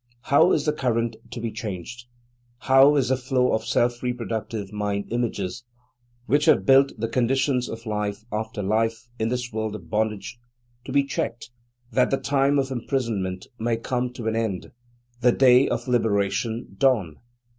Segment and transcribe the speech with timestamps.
[0.21, 2.05] How is the current to be changed?
[2.57, 5.63] How is the flow of self reproductive mind images,
[6.25, 10.39] which have built the conditions of life after life in this world of bondage,
[10.85, 11.51] to be checked,
[11.91, 14.71] that the time of imprisonment may come to an end,
[15.19, 17.17] the day of liberation dawn?